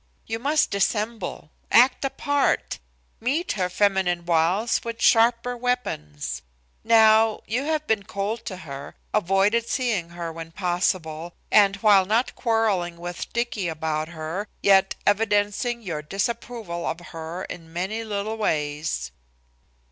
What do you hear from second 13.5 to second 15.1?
about her, yet